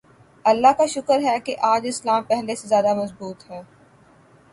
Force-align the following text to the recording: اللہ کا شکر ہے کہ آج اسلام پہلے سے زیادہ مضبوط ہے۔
اللہ 0.45 0.71
کا 0.77 0.85
شکر 0.85 1.19
ہے 1.23 1.37
کہ 1.39 1.55
آج 1.61 1.85
اسلام 1.87 2.23
پہلے 2.23 2.55
سے 2.55 2.67
زیادہ 2.67 2.93
مضبوط 2.95 3.49
ہے۔ 3.51 3.61